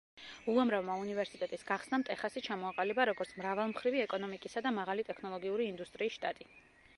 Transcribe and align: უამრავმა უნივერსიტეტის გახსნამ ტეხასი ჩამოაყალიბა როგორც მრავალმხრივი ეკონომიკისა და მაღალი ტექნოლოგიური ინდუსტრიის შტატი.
უამრავმა 0.51 0.93
უნივერსიტეტის 1.01 1.65
გახსნამ 1.67 2.05
ტეხასი 2.07 2.43
ჩამოაყალიბა 2.47 3.05
როგორც 3.11 3.35
მრავალმხრივი 3.43 4.03
ეკონომიკისა 4.07 4.65
და 4.69 4.73
მაღალი 4.79 5.07
ტექნოლოგიური 5.11 5.69
ინდუსტრიის 5.75 6.19
შტატი. 6.19 6.51